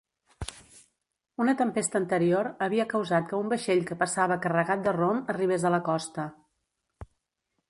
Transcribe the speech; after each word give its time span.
Una 1.45 1.53
tempesta 1.59 1.99
anterior 2.03 2.49
havia 2.69 2.87
causat 2.95 3.29
que 3.29 3.37
un 3.43 3.53
vaixell 3.53 3.85
que 3.91 3.99
passava 4.03 4.41
carregat 4.47 4.85
de 4.89 4.97
rom 4.99 5.23
arribés 5.37 5.69
a 5.71 5.77
la 5.77 5.83
costa. 5.93 6.31